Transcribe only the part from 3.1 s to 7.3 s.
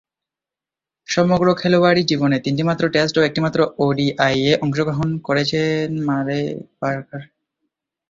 ও একটিমাত্র ওডিআইয়ে অংশগ্রহণ করেছেন মারে পার্কার।